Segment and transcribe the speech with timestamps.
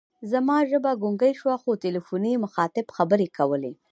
[0.31, 3.73] زما ژبه ګونګۍ شوه، خو تلیفوني مخاطب خبرې کولې.